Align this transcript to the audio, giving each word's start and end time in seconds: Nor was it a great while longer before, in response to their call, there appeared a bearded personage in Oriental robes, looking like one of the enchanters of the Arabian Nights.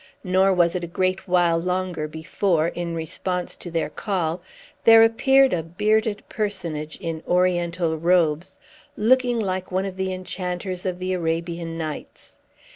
Nor 0.23 0.51
was 0.51 0.75
it 0.75 0.83
a 0.83 0.87
great 0.87 1.27
while 1.27 1.59
longer 1.59 2.07
before, 2.07 2.69
in 2.69 2.95
response 2.95 3.55
to 3.57 3.69
their 3.69 3.87
call, 3.91 4.41
there 4.83 5.03
appeared 5.03 5.53
a 5.53 5.61
bearded 5.61 6.23
personage 6.27 6.97
in 6.99 7.21
Oriental 7.27 7.95
robes, 7.99 8.57
looking 8.97 9.37
like 9.39 9.71
one 9.71 9.85
of 9.85 9.97
the 9.97 10.11
enchanters 10.11 10.87
of 10.87 10.97
the 10.97 11.13
Arabian 11.13 11.77
Nights. 11.77 12.37